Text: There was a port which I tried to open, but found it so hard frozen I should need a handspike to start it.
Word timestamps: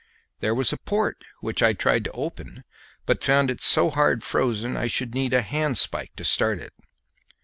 There 0.39 0.55
was 0.55 0.73
a 0.73 0.77
port 0.77 1.23
which 1.41 1.61
I 1.61 1.73
tried 1.73 2.05
to 2.05 2.11
open, 2.13 2.63
but 3.05 3.23
found 3.23 3.51
it 3.51 3.61
so 3.61 3.91
hard 3.91 4.23
frozen 4.23 4.75
I 4.75 4.87
should 4.87 5.13
need 5.13 5.31
a 5.31 5.43
handspike 5.43 6.15
to 6.15 6.23
start 6.25 6.57
it. 6.57 6.73